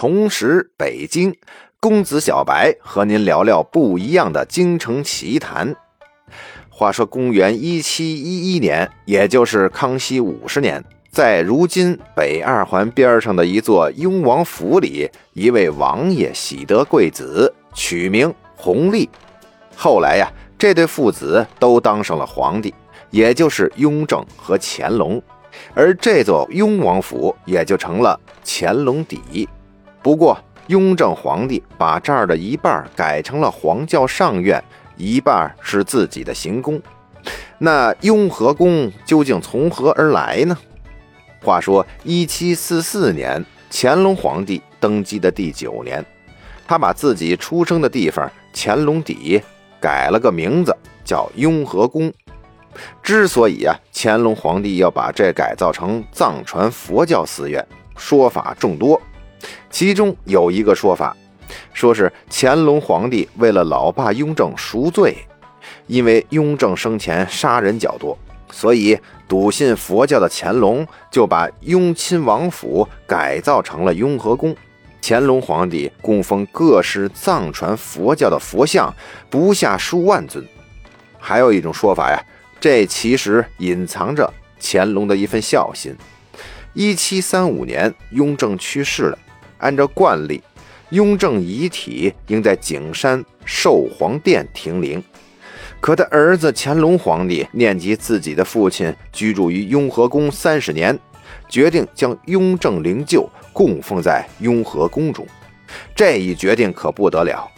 [0.00, 1.36] 重拾北京，
[1.78, 5.76] 公子小白和您聊聊不一样的京城奇谈。
[6.70, 19.06] 话说公元一七一一年，也就是康熙五十年，在如今北二环边上的一座雍王府里，一位王爷喜得贵子，取名弘历。
[19.76, 22.72] 后来呀，这对父子都当上了皇帝，
[23.10, 25.22] 也就是雍正和乾隆，
[25.74, 29.46] 而这座雍王府也就成了乾隆邸。
[30.02, 30.38] 不过，
[30.68, 34.62] 雍正皇帝把这儿的一半改成了皇教上院。
[34.96, 36.78] 一半是自己的行宫，
[37.56, 40.54] 那雍和宫究竟从何而来呢？
[41.42, 46.04] 话说一七四四年，乾隆皇帝登基的第九年，
[46.68, 49.40] 他把自己出生的地方乾隆底
[49.80, 52.12] 改了个名字，叫雍和宫。
[53.02, 59.00] 之所以啊，乾隆皇帝要把这改造成藏传佛教寺院，说法众多，
[59.70, 61.16] 其中有一个说法。
[61.72, 65.16] 说是乾隆皇帝为了老爸雍正赎罪，
[65.86, 68.16] 因为雍正生前杀人较多，
[68.52, 74.54] 所以笃信佛教的乾隆就把雍亲王府改造成了雍和宫。
[75.02, 78.94] 乾隆皇帝供奉各式藏传佛教的佛像
[79.30, 80.46] 不下数万尊。
[81.18, 82.22] 还有一种说法呀，
[82.60, 85.96] 这其实隐藏着乾隆的一份孝心。
[86.74, 89.18] 一七三五年，雍正去世了，
[89.60, 90.42] 按照惯例。
[90.90, 95.00] 雍正遗体应在景山寿皇殿停灵，
[95.80, 100.98] 可他儿子乾隆皇帝念及自己的父亲居住于雍和宫三十年，
[101.48, 105.24] 决定将雍正灵柩供奉在雍和宫中。
[105.94, 107.48] 这一决定可不得了。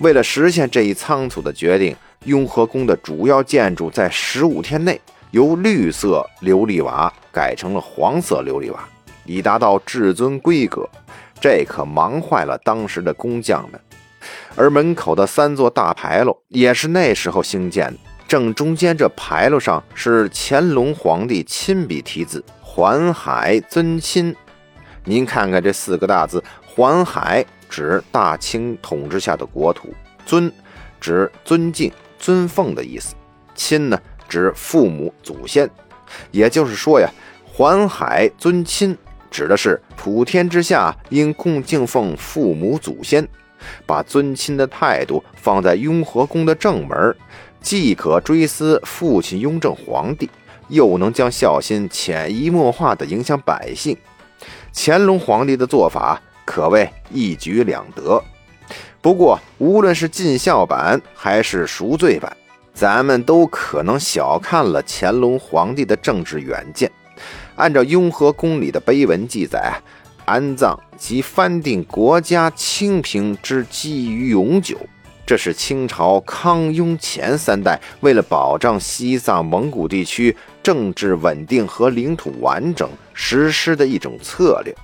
[0.00, 8.86] 为了实现这一仓促的决定，雍和宫的主要建筑在十五天内由绿色琉璃瓦改成了黄色琉璃瓦，
[9.24, 10.86] 以达到至尊规格。
[11.44, 13.78] 这可忙坏了当时的工匠们，
[14.56, 17.98] 而门口的三座大牌楼也是那时候兴建的。
[18.26, 24.34] 正中间这牌楼上是乾隆皇帝亲笔题字“环海尊亲”。
[25.04, 29.92] 您看看这四个大字，“环海”指大清统治下的国土
[30.24, 30.50] ，“尊”
[30.98, 33.14] 指尊敬、尊奉的意思
[33.54, 34.00] ，“亲”呢
[34.30, 35.68] 指父母祖先。
[36.30, 37.06] 也就是说呀
[37.44, 38.96] ，“环海尊亲”。
[39.30, 43.26] 指的是普天之下应共敬奉父母祖先，
[43.86, 47.16] 把尊亲的态度放在雍和宫的正门，
[47.62, 50.28] 既可追思父亲雍正皇帝，
[50.68, 53.96] 又能将孝心潜移默化地影响百姓。
[54.74, 58.22] 乾隆皇帝的做法可谓一举两得。
[59.00, 62.30] 不过，无论是尽孝版还是赎罪版，
[62.74, 66.92] 咱们都可能小看了乾隆皇帝的政治远见。
[67.56, 69.74] 按照雍和宫里的碑文记载，
[70.24, 74.76] 安葬及藩定国家清平之基于永久。
[75.26, 84.74] 这是清朝康雍乾三代为了保障西藏蒙古地区政治稳定和领土完整实施的一种策略。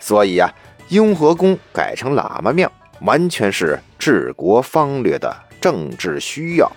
[0.00, 0.50] 所以啊，
[0.88, 2.70] 雍和宫改成喇嘛庙，
[3.02, 6.70] 完全是治国方略的政治需要。